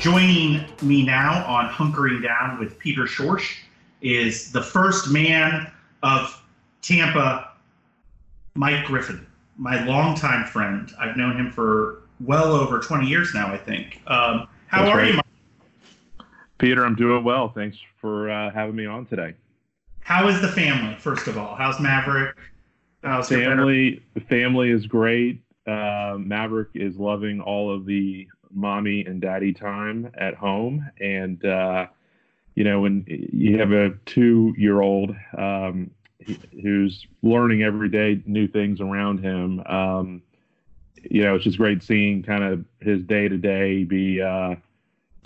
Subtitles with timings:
[0.00, 3.58] Joining me now on Hunkering Down with Peter Schorsch
[4.00, 5.70] is the first man
[6.02, 6.42] of
[6.80, 7.50] Tampa,
[8.54, 9.26] Mike Griffin,
[9.58, 10.90] my longtime friend.
[10.98, 14.00] I've known him for well over 20 years now, I think.
[14.06, 15.08] Um, how That's are right.
[15.08, 16.26] you, Mike?
[16.56, 17.50] Peter, I'm doing well.
[17.50, 19.34] Thanks for uh, having me on today.
[20.00, 21.56] How is the family, first of all?
[21.56, 22.38] How's Maverick?
[23.04, 25.42] How's Family, the family is great.
[25.70, 31.86] Uh, Maverick is loving all of the mommy and daddy time at home, and uh,
[32.54, 35.90] you know when you have a two-year-old um,
[36.62, 39.60] who's learning every day new things around him.
[39.60, 40.22] Um,
[41.08, 44.54] you know, it's just great seeing kind of his day-to-day be, uh,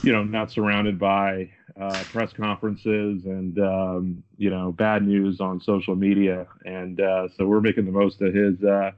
[0.05, 5.61] you know, not surrounded by uh, press conferences and um, you know bad news on
[5.61, 8.93] social media, and uh, so we're making the most of his uh,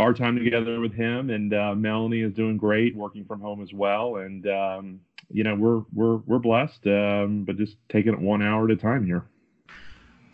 [0.00, 1.30] our time together with him.
[1.30, 5.54] And uh, Melanie is doing great, working from home as well, and um, you know
[5.54, 9.26] we're we're we're blessed, um, but just taking it one hour at a time here.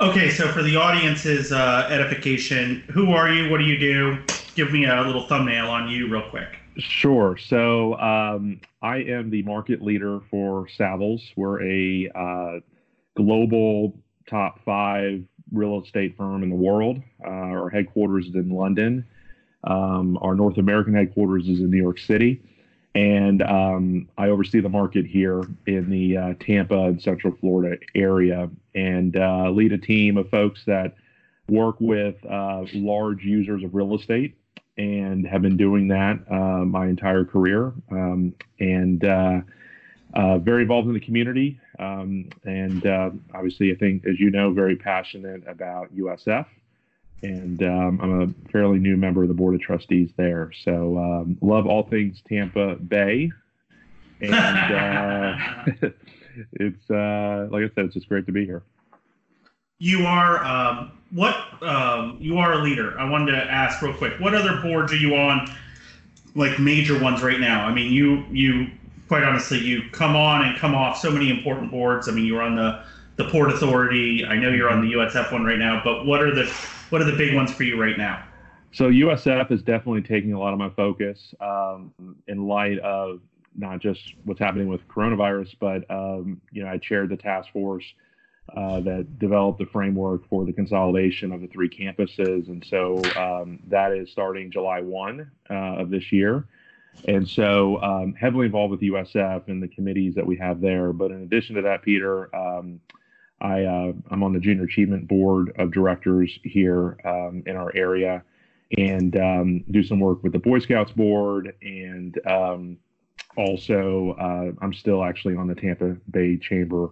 [0.01, 3.51] Okay, so for the audience's uh, edification, who are you?
[3.51, 4.19] What do you do?
[4.55, 6.59] Give me a little thumbnail on you, real quick.
[6.79, 7.39] Sure.
[7.39, 11.23] So um, I am the market leader for Savills.
[11.35, 12.61] We're a uh,
[13.17, 16.99] global top five real estate firm in the world.
[17.25, 19.07] Uh, our headquarters is in London.
[19.67, 22.41] Um, our North American headquarters is in New York City.
[22.95, 28.49] And um, I oversee the market here in the uh, Tampa and Central Florida area
[28.75, 30.95] and uh, lead a team of folks that
[31.47, 34.39] work with uh, large users of real estate
[34.79, 37.75] and have been doing that uh, my entire career.
[37.91, 39.41] Um, and uh,
[40.15, 41.61] uh, very involved in the community.
[41.79, 42.87] Um, and
[43.35, 46.47] obviously, I think, as you know, very passionate about USF.
[47.23, 50.53] And um, I'm a fairly new member of the board of trustees there.
[50.65, 53.31] So um, love all things Tampa Bay.
[54.21, 55.37] And uh,
[56.53, 58.63] it's, uh, like I said, it's just great to be here.
[59.79, 61.37] You are um, what?
[61.63, 62.99] Um, you are a leader.
[62.99, 64.19] I wanted to ask real quick.
[64.19, 65.55] What other boards are you on?
[66.35, 67.67] Like major ones right now.
[67.67, 68.69] I mean, you you
[69.09, 72.09] quite honestly, you come on and come off so many important boards.
[72.09, 72.83] I mean, you're on the
[73.17, 74.25] the Port Authority.
[74.25, 75.81] I know you're on the USF one right now.
[75.83, 76.45] But what are the
[76.91, 78.25] what are the big ones for you right now?
[78.73, 81.93] So USF is definitely taking a lot of my focus um,
[82.29, 83.21] in light of
[83.57, 87.85] not just what's happening with coronavirus, but um, you know I chaired the task force
[88.55, 93.61] uh, that developed the framework for the consolidation of the three campuses, and so um,
[93.69, 96.47] that is starting July one uh, of this year.
[97.09, 100.95] And so um, heavily involved with USF and the committees that we have there.
[100.95, 102.81] But in addition to that, Peter, um,
[103.41, 108.23] I, uh, I'm on the Junior Achievement Board of Directors here um, in our area
[108.77, 111.55] and um, do some work with the Boy Scouts Board.
[111.63, 112.79] And um,
[113.37, 116.91] also, uh, I'm still actually on the Tampa Bay Chamber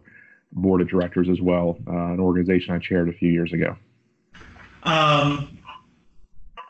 [0.52, 3.76] Board of Directors as well, uh, an organization I chaired a few years ago.
[4.84, 5.58] Um,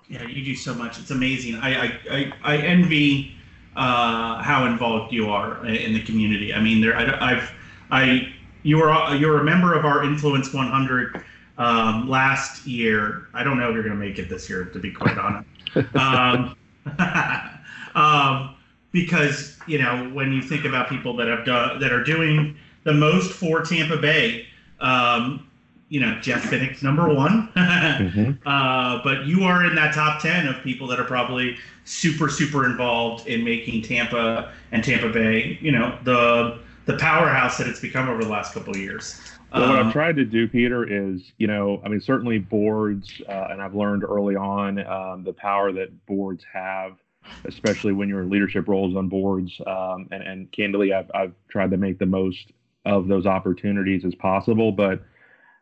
[0.08, 0.98] yeah, you do so much.
[0.98, 1.56] It's amazing.
[1.56, 3.34] I I, I, I envy
[3.76, 6.54] uh, how involved you are in the community.
[6.54, 7.50] I mean, there I, I've
[7.90, 8.33] I
[8.64, 11.24] you were you're a member of our Influence 100
[11.58, 13.28] um, last year.
[13.32, 15.48] I don't know if you're going to make it this year, to be quite honest.
[15.94, 16.56] um,
[17.94, 18.56] um,
[18.90, 22.92] because you know when you think about people that have done that are doing the
[22.92, 24.46] most for Tampa Bay.
[24.80, 25.48] Um,
[25.90, 27.48] you know, Jeff Vinik's number one.
[27.94, 28.38] Mhm.
[28.44, 32.64] Uh, but you are in that top 10 of people that are probably super, super
[32.64, 38.08] involved in making Tampa and Tampa Bay, you know, the the powerhouse that it's become
[38.08, 39.20] over the last couple of years.
[39.52, 43.22] Well, what Um, I've tried to do, Peter, is you know, I mean, certainly boards,
[43.28, 46.96] uh, and I've learned early on um, the power that boards have,
[47.44, 49.60] especially when you're in leadership roles on boards.
[49.66, 52.52] Um, and, and candidly, I've I've tried to make the most
[52.84, 54.72] of those opportunities as possible.
[54.72, 55.02] But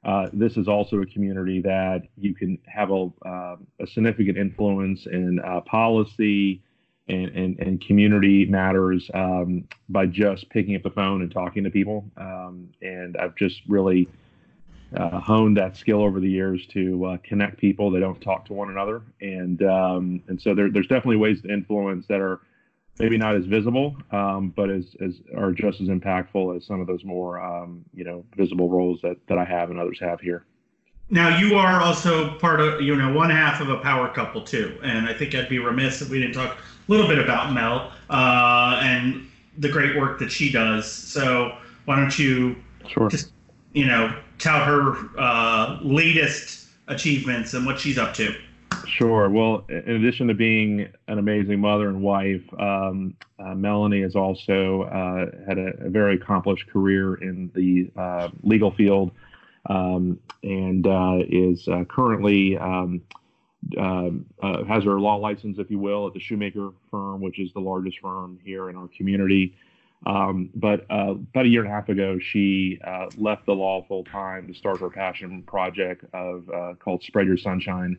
[0.04, 5.07] uh, this is also a community that you can have a, uh, a significant influence
[5.07, 6.63] in uh, policy
[7.12, 11.70] and, and, and community matters um, by just picking up the phone and talking to
[11.70, 12.04] people.
[12.16, 14.09] Um, and I've just really
[14.97, 18.53] uh, honed that skill over the years to uh, connect people that don't talk to
[18.53, 19.03] one another.
[19.20, 22.41] And um, and so there, there's definitely ways to influence that are
[22.98, 26.86] maybe not as visible, um, but as, as are just as impactful as some of
[26.86, 30.44] those more um, you know visible roles that, that I have and others have here.
[31.12, 34.78] Now you are also part of, you know, one half of a power couple too,
[34.82, 37.92] and I think I'd be remiss if we didn't talk a little bit about Mel
[38.09, 39.28] uh, and
[39.59, 40.91] the great work that she does.
[40.91, 41.54] So
[41.84, 42.56] why don't you
[42.88, 43.10] Sure.
[43.10, 43.32] just,
[43.74, 48.34] you know, tout her uh, latest achievements and what she's up to?
[48.88, 49.28] Sure.
[49.28, 54.84] Well, in addition to being an amazing mother and wife, um, uh, Melanie has also
[54.84, 59.12] uh, had a, a, very accomplished career in the uh, legal field
[59.66, 63.03] um, and uh, is uh, currently um,
[63.78, 67.53] um uh, has her law license, if you will, at the Shumaker firm, which is
[67.53, 69.54] the largest firm here in our community.
[70.04, 72.80] Um, but about a year and a half ago, she
[73.16, 77.97] left the law full time to start her passion project of called Spread Your Sunshine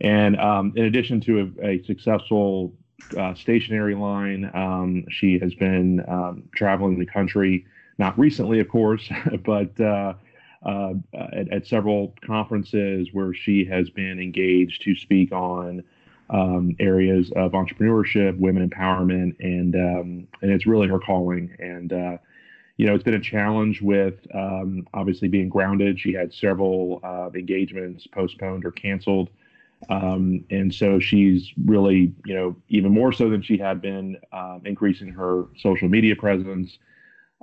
[0.00, 2.72] and um, in addition to a, a successful
[3.16, 7.66] uh, stationery line, um, she has been um, traveling the country,
[7.98, 9.08] not recently, of course,
[9.44, 9.78] but
[10.66, 15.84] uh, at, at, several conferences where she has been engaged to speak on
[16.30, 21.54] um, areas of entrepreneurship, women empowerment, and um, and it's really her calling.
[21.60, 22.16] And uh,
[22.76, 26.00] you know, it's been a challenge with um, obviously being grounded.
[26.00, 29.30] She had several uh, engagements postponed or canceled.
[29.88, 34.62] Um, and so she's really, you know, even more so than she had been, um,
[34.64, 36.78] increasing her social media presence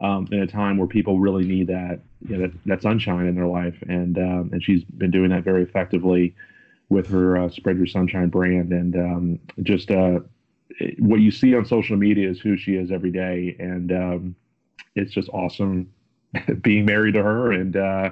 [0.01, 3.35] um, in a time where people really need that, you know, that, that sunshine in
[3.35, 3.75] their life.
[3.87, 6.35] And um, and she's been doing that very effectively
[6.89, 8.71] with her uh, Spread Your Sunshine brand.
[8.71, 10.19] And um, just uh,
[10.99, 13.55] what you see on social media is who she is every day.
[13.59, 14.35] And um,
[14.95, 15.91] it's just awesome
[16.61, 18.11] being married to her and uh,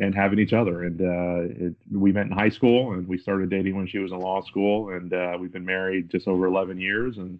[0.00, 0.82] and having each other.
[0.82, 4.12] And uh, it, we met in high school, and we started dating when she was
[4.12, 7.38] in law school, and uh, we've been married just over 11 years, and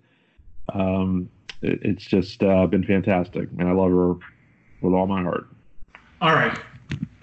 [0.72, 1.28] um,
[1.64, 4.14] it, it's just uh, been fantastic, and I love her
[4.80, 5.46] with all my heart.
[6.20, 6.58] All right,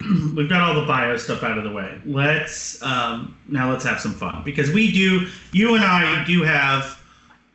[0.36, 2.00] we've got all the bio stuff out of the way.
[2.04, 5.28] Let's um, now let's have some fun because we do.
[5.52, 7.02] You and I do have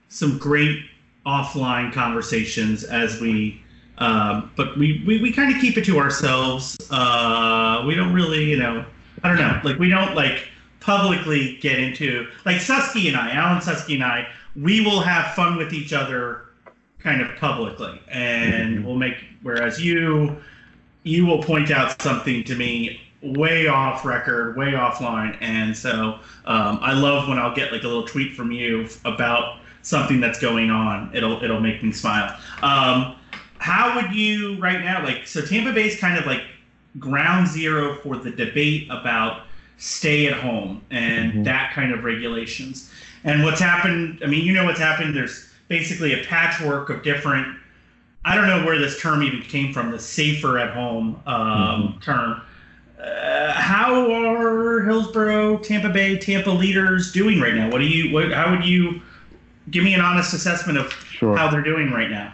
[0.10, 0.84] some great
[1.25, 3.62] offline conversations as we
[4.00, 6.78] um, but we, we, we kind of keep it to ourselves.
[6.92, 8.86] Uh, we don't really, you know,
[9.24, 10.48] I don't know, like we don't like
[10.80, 15.57] publicly get into like Suskey and I, Alan Suskey and I, we will have fun
[15.57, 16.45] with each other
[17.00, 18.86] kind of publicly, and mm-hmm.
[18.86, 19.16] we'll make.
[19.42, 20.38] Whereas you,
[21.04, 26.80] you will point out something to me way off record, way offline, and so um,
[26.82, 30.70] I love when I'll get like a little tweet from you about something that's going
[30.70, 31.12] on.
[31.14, 32.38] It'll it'll make me smile.
[32.62, 33.16] Um,
[33.60, 36.44] how would you right now like so Tampa Bay's kind of like
[37.00, 39.44] ground zero for the debate about
[39.78, 41.44] stay at home and mm-hmm.
[41.44, 42.92] that kind of regulations.
[43.24, 45.16] And what's happened, I mean, you know what's happened.
[45.16, 47.58] There's basically a patchwork of different,
[48.25, 52.00] I don't know where this term even came from, the safer at home um, mm-hmm.
[52.00, 52.42] term.
[53.02, 57.69] Uh, how are Hillsborough, Tampa Bay, Tampa leaders doing right now?
[57.69, 59.02] What do you, what, how would you
[59.69, 61.38] give me an honest assessment of sure.
[61.38, 62.34] how they're doing right now?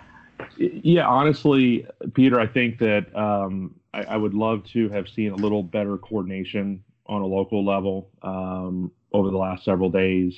[0.58, 5.36] Yeah, honestly, Peter, I think that um, I, I, would love to have seen a
[5.36, 10.36] little better coordination on a local level um, over the last several days.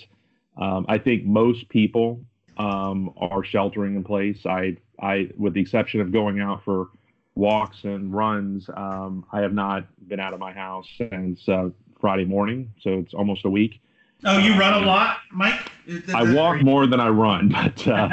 [0.58, 2.22] Um, I think most people
[2.58, 4.46] um, are sheltering in place.
[4.46, 6.90] I, I, with the exception of going out for
[7.36, 11.70] walks and runs, um, I have not been out of my house since uh,
[12.00, 13.82] Friday morning, so it's almost a week.
[14.24, 15.72] Oh, you run a um, lot, Mike?
[16.14, 18.10] I walk more than I run, but uh,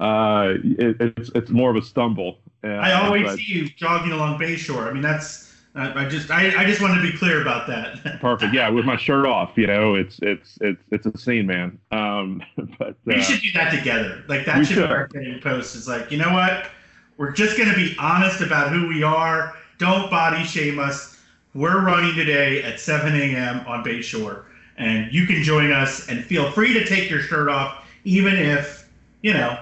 [0.00, 2.38] uh, it, it's it's more of a stumble.
[2.62, 4.88] Uh, I always but, see you jogging along Bayshore.
[4.88, 8.20] I mean, that's I just I, I just wanted to be clear about that.
[8.20, 8.54] perfect.
[8.54, 11.78] Yeah, with my shirt off, you know, it's it's it's it's a scene, man.
[11.90, 12.42] Um,
[12.78, 14.22] but we uh, should do that together.
[14.28, 15.10] Like that should, should.
[15.12, 15.74] be our post.
[15.74, 16.70] Is like, you know what?
[17.16, 19.56] We're just going to be honest about who we are.
[19.78, 21.18] Don't body shame us.
[21.54, 23.64] We're running today at 7 a.m.
[23.66, 24.44] on Bayshore
[24.76, 28.88] and you can join us and feel free to take your shirt off, even if
[29.22, 29.58] you know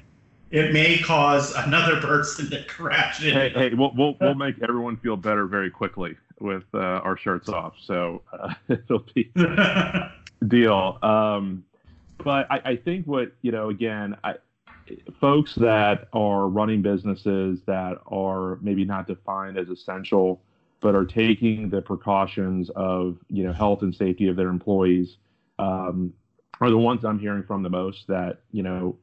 [0.53, 3.33] it may cause another person to crash in.
[3.33, 7.49] Hey, hey, we'll we'll, we'll make everyone feel better very quickly with uh, our shirts
[7.49, 9.33] off, so uh, it'll be
[10.49, 10.99] deal.
[11.03, 11.65] Um,
[12.19, 14.35] but I, I think what you know, again, I,
[15.21, 20.41] folks that are running businesses that are maybe not defined as essential
[20.81, 25.17] but are taking the precautions of you know health and safety of their employees
[25.59, 26.13] um,
[26.61, 28.07] are the ones I'm hearing from the most.
[28.09, 28.97] That you know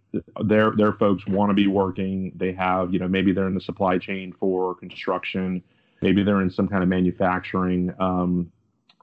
[0.43, 2.31] their their folks want to be working.
[2.35, 5.63] They have you know maybe they're in the supply chain for construction,
[6.01, 8.51] maybe they're in some kind of manufacturing um,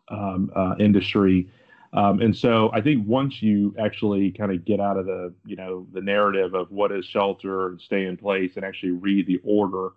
[0.09, 1.49] um, uh, industry.
[1.93, 5.57] Um, and so I think once you actually kind of get out of the, you
[5.57, 9.41] know, the narrative of what is shelter and stay in place and actually read the
[9.45, 9.91] order,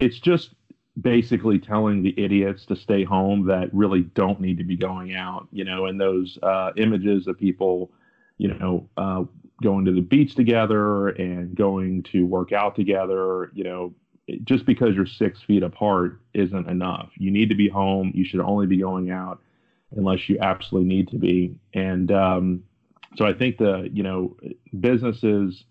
[0.00, 0.54] it's just
[1.00, 5.46] basically telling the idiots to stay home that really don't need to be going out,
[5.52, 7.90] you know, and those uh, images of people,
[8.38, 9.22] you know, uh,
[9.62, 13.94] going to the beach together and going to work out together, you know,
[14.44, 17.10] just because you're six feet apart isn't enough.
[17.16, 18.10] You need to be home.
[18.14, 19.40] You should only be going out
[19.94, 21.54] unless you absolutely need to be.
[21.74, 22.64] And um,
[23.16, 24.36] so I think the you know
[24.80, 25.64] businesses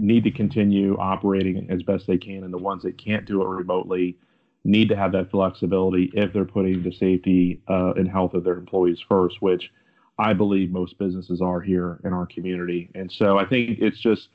[0.00, 3.46] need to continue operating as best they can, and the ones that can't do it
[3.46, 4.16] remotely
[4.64, 8.54] need to have that flexibility if they're putting the safety uh, and health of their
[8.54, 9.70] employees first, which
[10.18, 12.90] I believe most businesses are here in our community.
[12.94, 14.28] And so I think it's just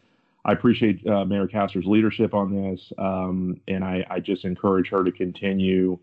[0.47, 5.03] I appreciate uh, Mayor Castor's leadership on this, um, and I, I, just encourage her
[5.03, 5.99] to continue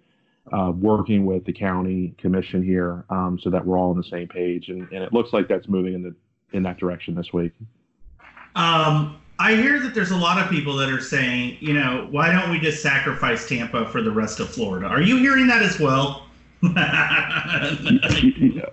[0.52, 4.28] uh, working with the county commission here um, so that we're all on the same
[4.28, 4.68] page.
[4.68, 6.14] And, and, it looks like that's moving in the
[6.52, 7.52] in that direction this week.
[8.54, 12.32] Um, I hear that there's a lot of people that are saying, you know, why
[12.32, 14.86] don't we just sacrifice Tampa for the rest of Florida?
[14.86, 16.26] Are you hearing that as well?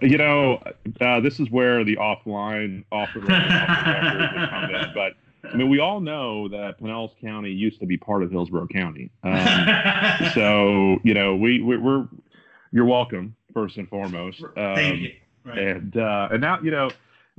[0.02, 0.62] you know,
[1.02, 4.94] uh, this is where the offline, off the record, come in.
[4.94, 5.14] But
[5.52, 9.10] I mean, we all know that Pinellas County used to be part of Hillsborough County.
[9.24, 9.46] Um,
[10.34, 12.08] so you know, we, we are
[12.72, 14.42] you're welcome first and foremost.
[14.44, 15.14] Um, Thank you.
[15.44, 15.58] Right.
[15.58, 16.92] And uh, and now you know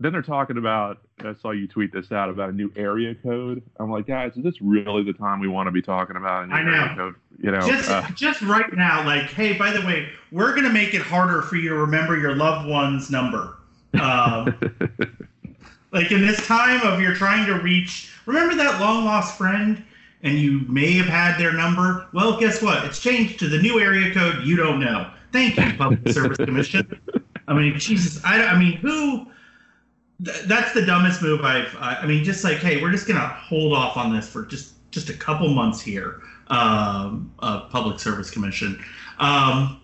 [0.04, 3.62] then they're talking about I saw you tweet this out about a new area code.
[3.78, 6.46] I'm like, guys, is this really the time we want to be talking about a
[6.46, 6.72] new I know.
[6.72, 7.14] area code?
[7.38, 10.94] You know, just uh, just right now, like, hey, by the way, we're gonna make
[10.94, 13.58] it harder for you to remember your loved one's number.
[14.00, 14.54] Um,
[15.92, 19.84] like in this time of you're trying to reach, remember that long lost friend,
[20.22, 22.06] and you may have had their number.
[22.12, 22.84] Well, guess what?
[22.84, 24.44] It's changed to the new area code.
[24.44, 25.10] You don't know.
[25.32, 27.00] Thank you, Public Service Commission.
[27.48, 29.26] I mean, Jesus, I, I mean, who?
[30.22, 31.74] That's the dumbest move I've.
[31.78, 35.08] I mean, just like, hey, we're just gonna hold off on this for just just
[35.08, 36.22] a couple months here.
[36.48, 38.82] Um, uh, Public Service Commission.
[39.18, 39.80] Um,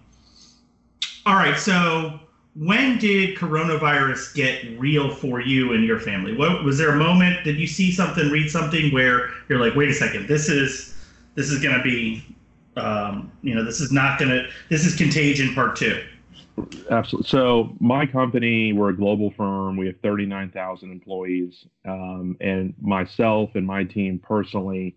[1.25, 2.21] all right, so
[2.55, 6.37] when did coronavirus get real for you and your family?
[6.37, 7.45] What was there a moment?
[7.45, 10.95] Did you see something, read something where you're like, wait a second, this is
[11.37, 12.25] this is gonna be,
[12.77, 16.03] um, you know, this is not gonna, this is contagion part two.
[16.91, 17.29] Absolutely.
[17.29, 19.77] So my company, we're a global firm.
[19.77, 24.97] We have 39,000 employees, um, and myself and my team personally,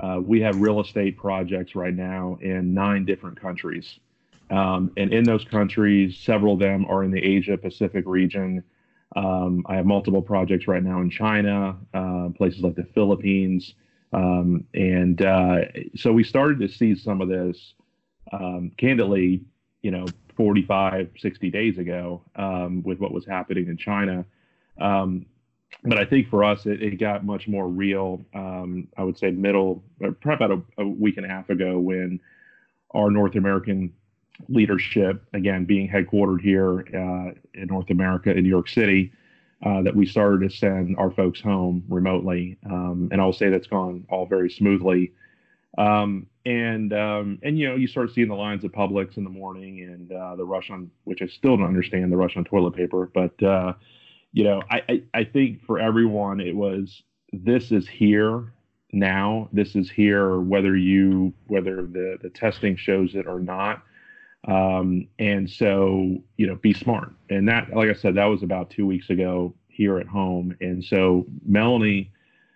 [0.00, 3.98] uh, we have real estate projects right now in nine different countries.
[4.50, 8.64] Um, and in those countries, several of them are in the Asia Pacific region.
[9.14, 13.74] Um, I have multiple projects right now in China, uh, places like the Philippines.
[14.12, 15.60] Um, and uh,
[15.94, 17.74] so we started to see some of this,
[18.32, 19.42] um, candidly,
[19.82, 24.24] you know, 45, 60 days ago um, with what was happening in China.
[24.80, 25.26] Um,
[25.84, 28.24] but I think for us, it, it got much more real.
[28.34, 29.82] Um, I would say middle,
[30.20, 32.20] probably about a, a, week and a half ago, when
[32.92, 33.92] our North American
[34.48, 39.12] leadership, again being headquartered here uh, in North America in New York City,
[39.64, 42.56] uh, that we started to send our folks home remotely.
[42.66, 45.12] Um, and I'll say that's gone all very smoothly.
[45.78, 49.30] Um, and um, and you know you start seeing the lines at Publix in the
[49.30, 52.74] morning and uh, the rush on which I still don't understand the rush on toilet
[52.74, 53.74] paper, but uh,
[54.32, 58.52] you know I, I, I think for everyone it was this is here
[58.92, 59.48] now.
[59.52, 63.82] This is here whether you whether the the testing shows it or not.
[64.48, 67.12] Um, and so you know be smart.
[67.28, 70.56] And that like I said that was about two weeks ago here at home.
[70.60, 72.10] And so Melanie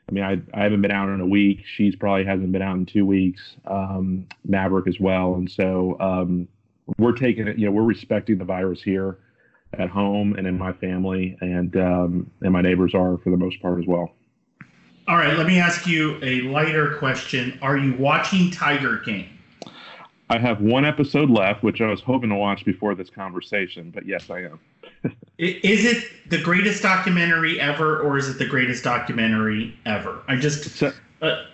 [0.09, 1.65] I mean, I, I haven't been out in a week.
[1.65, 3.57] She's probably hasn't been out in two weeks.
[3.67, 6.49] Um, Maverick as well, and so um,
[6.99, 7.59] we're taking it.
[7.59, 9.19] You know, we're respecting the virus here
[9.79, 13.61] at home and in my family, and um, and my neighbors are for the most
[13.63, 14.13] part as well.
[15.07, 17.59] All right, let me ask you a lighter question.
[17.61, 19.29] Are you watching Tiger King?
[20.31, 24.07] I have one episode left, which I was hoping to watch before this conversation, but
[24.07, 24.59] yes, I am.
[25.39, 30.23] Is it the greatest documentary ever, or is it the greatest documentary ever?
[30.29, 30.77] I just.
[30.77, 30.93] So,
[31.23, 31.45] uh,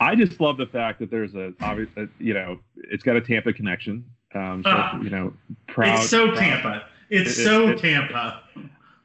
[0.00, 3.20] I just love the fact that there's a obvious, uh, you know, it's got a
[3.20, 4.04] Tampa connection.
[4.34, 5.32] Um, so, uh, you know,
[5.66, 5.98] proud.
[5.98, 6.38] It's so proud.
[6.38, 6.86] Tampa.
[7.10, 8.42] It's it, so it, Tampa.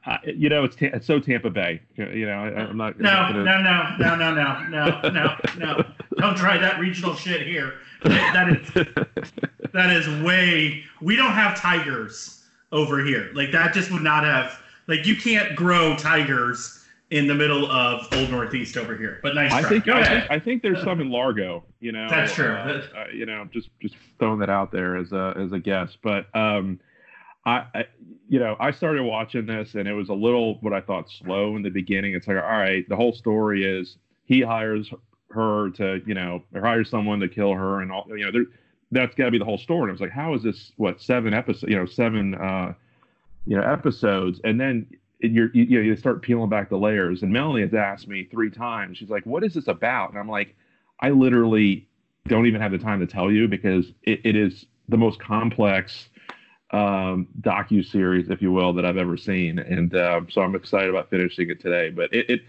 [0.05, 1.81] Uh, you know, it's, ta- it's so Tampa Bay.
[1.95, 2.99] You know, I, am not.
[2.99, 3.43] No, not gonna...
[3.43, 5.83] no, no, no, no, no, no, no, no.
[6.17, 7.75] Don't try that regional shit here.
[8.03, 8.88] That is
[9.73, 10.83] that is way.
[11.01, 12.38] We don't have tigers
[12.71, 13.31] over here.
[13.33, 14.59] Like that just would not have.
[14.88, 16.75] Like you can't grow tigers
[17.11, 19.19] in the middle of Old Northeast over here.
[19.23, 19.51] But nice.
[19.51, 19.69] I try.
[19.69, 21.63] think I think, I think, there's some in Largo.
[21.79, 22.53] You know, that's true.
[22.53, 25.97] Uh, uh, you know, just just throwing that out there as a as a guess.
[26.01, 26.79] But um,
[27.45, 27.85] I, I,
[28.27, 31.55] you know, I started watching this and it was a little what I thought slow
[31.55, 32.13] in the beginning.
[32.13, 34.91] It's like, all right, the whole story is he hires
[35.31, 38.45] her to, you know, or hires someone to kill her and all, you know, there,
[38.91, 39.84] that's got to be the whole story.
[39.84, 40.72] And I was like, how is this?
[40.77, 41.69] What seven episodes?
[41.69, 42.74] You know, seven, uh,
[43.46, 44.88] you know, episodes, and then
[45.19, 47.24] you're, you, you, you start peeling back the layers.
[47.24, 48.98] And Melanie has asked me three times.
[48.98, 50.55] She's like, "What is this about?" And I'm like,
[51.00, 51.88] I literally
[52.27, 56.10] don't even have the time to tell you because it, it is the most complex
[56.72, 60.89] um, docu series, if you will, that I've ever seen, and uh, so I'm excited
[60.89, 61.89] about finishing it today.
[61.89, 62.41] But it, it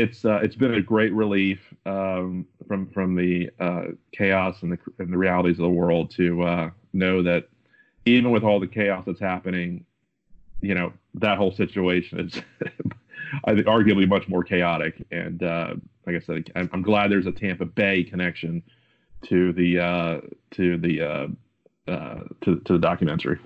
[0.00, 4.78] it's uh, it's been a great relief um, from from the uh, chaos and the
[4.98, 7.48] and the realities of the world to uh, know that
[8.06, 9.84] even with all the chaos that's happening,
[10.60, 12.40] you know that whole situation is
[13.44, 15.04] I think arguably much more chaotic.
[15.10, 15.74] And uh,
[16.06, 18.62] like I said, I'm, I'm, glad there's a Tampa Bay connection
[19.26, 20.20] to the uh,
[20.52, 21.26] to the uh,
[22.42, 23.38] to to the documentary.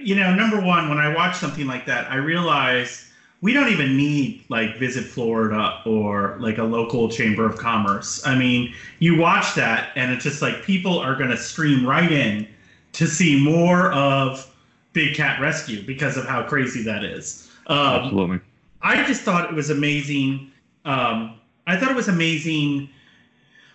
[0.00, 3.10] You know, number one, when I watch something like that, I realize
[3.44, 8.26] we don't even need like Visit Florida or like a local chamber of commerce.
[8.26, 12.10] I mean, you watch that and it's just like people are going to stream right
[12.10, 12.48] in
[12.92, 14.50] to see more of
[14.94, 17.50] Big Cat Rescue because of how crazy that is.
[17.66, 18.40] Um, Absolutely.
[18.80, 20.50] I just thought it was amazing.
[20.86, 22.88] Um, I thought it was amazing.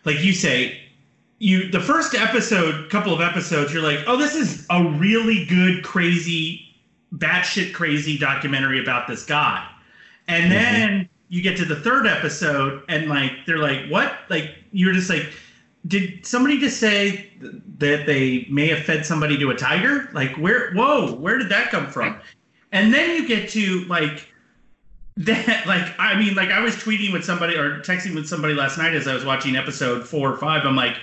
[0.04, 0.82] Like you say,
[1.38, 5.84] you the first episode, couple of episodes, you're like, oh, this is a really good,
[5.84, 6.69] crazy
[7.16, 9.68] batshit crazy documentary about this guy.
[10.28, 10.54] And mm-hmm.
[10.54, 14.20] then you get to the third episode and like they're like, what?
[14.30, 15.32] Like you're just like,
[15.88, 17.32] did somebody just say
[17.78, 20.10] that they may have fed somebody to a tiger?
[20.14, 22.20] Like where whoa, where did that come from?
[22.72, 24.28] And then you get to like
[25.18, 28.78] that like I mean like I was tweeting with somebody or texting with somebody last
[28.78, 30.66] night as I was watching episode four or five.
[30.66, 30.98] I'm like,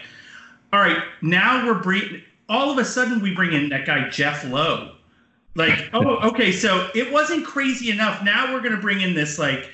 [0.73, 4.45] all right, now we're bringing all of a sudden we bring in that guy Jeff
[4.45, 4.96] Lowe
[5.57, 8.23] like, oh, okay, so it wasn't crazy enough.
[8.23, 9.71] Now we're gonna bring in this like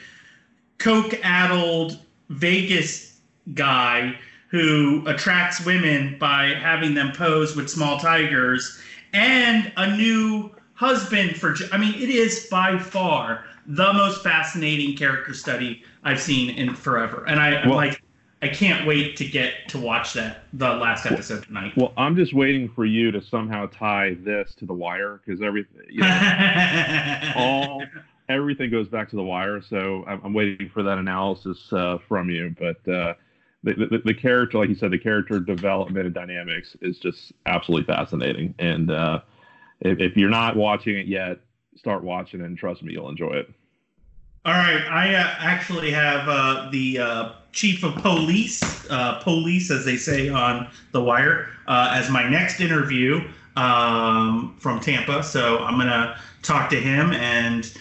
[0.79, 1.99] coke-addled
[2.31, 3.19] Vegas
[3.55, 8.81] guy who attracts women by having them pose with small tigers,
[9.12, 11.55] and a new husband for.
[11.73, 17.25] I mean, it is by far the most fascinating character study I've seen in forever,
[17.27, 18.01] and I well, like.
[18.42, 21.75] I can't wait to get to watch that the last episode tonight.
[21.76, 25.82] Well, I'm just waiting for you to somehow tie this to the wire because everything,
[25.88, 27.82] you know, all
[28.28, 29.62] everything goes back to the wire.
[29.62, 32.55] So I'm, I'm waiting for that analysis uh, from you.
[32.59, 33.14] But uh,
[33.62, 37.87] the, the, the character, like you said, the character development and dynamics is just absolutely
[37.94, 38.57] fascinating.
[38.59, 39.20] And uh,
[39.81, 41.38] if, if you're not watching it yet,
[41.76, 43.50] start watching it, and trust me, you'll enjoy it.
[44.44, 49.85] All right, I uh, actually have uh, the uh, chief of police, uh, police as
[49.85, 53.20] they say on the wire, uh, as my next interview
[53.55, 55.22] um, from Tampa.
[55.22, 57.72] So I'm gonna talk to him and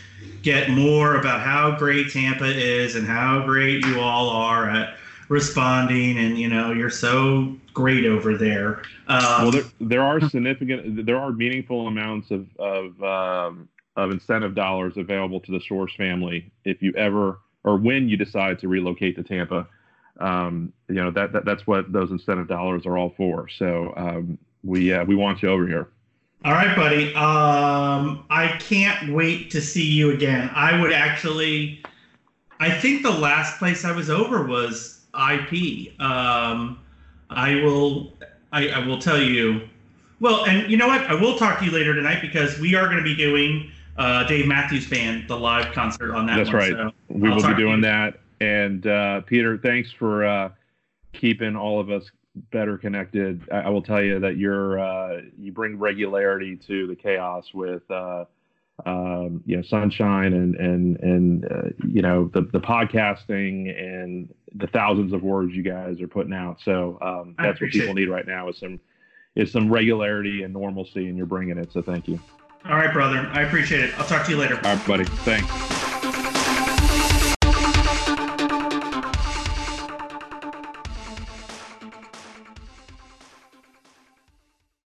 [0.44, 4.98] get more about how great Tampa is and how great you all are at
[5.30, 6.20] responding.
[6.20, 8.84] And you know, you're so great over there.
[9.08, 13.68] Um, well, there, there are significant, there are meaningful amounts of of um,
[14.02, 18.60] of incentive dollars available to the Schorsch family if you ever or when you decide
[18.60, 19.68] to relocate to Tampa.
[20.20, 23.48] Um, you know that, that that's what those incentive dollars are all for.
[23.50, 25.90] So um, we uh, we want you over here.
[26.44, 27.14] All right, buddy.
[27.14, 30.50] Um, I can't wait to see you again.
[30.54, 31.84] I would actually.
[32.60, 36.00] I think the last place I was over was IP.
[36.00, 36.80] Um,
[37.30, 38.14] I will.
[38.52, 39.68] I, I will tell you.
[40.20, 41.02] Well, and you know what?
[41.02, 44.24] I will talk to you later tonight because we are going to be doing uh,
[44.26, 46.38] Dave Matthews Band, the live concert on that.
[46.38, 46.58] That's one.
[46.58, 46.72] right.
[46.72, 48.20] So we will be doing that.
[48.40, 50.50] And uh, Peter, thanks for uh,
[51.14, 52.10] keeping all of us
[52.52, 53.48] better connected.
[53.52, 57.90] I, I will tell you that you're uh, you bring regularity to the chaos with
[57.92, 58.26] uh,
[58.86, 64.68] um, you know sunshine and and and uh, you know the the podcasting and the
[64.68, 66.60] thousands of words you guys are putting out.
[66.62, 68.80] So um, that's what people need right now is some
[69.36, 71.72] is some regularity and normalcy, and you're bringing it.
[71.72, 72.20] So thank you.
[72.70, 73.28] All right, brother.
[73.34, 73.98] I appreciate it.
[74.00, 74.56] I'll talk to you later.
[74.64, 75.06] All right, buddy.
[75.06, 75.81] Thanks.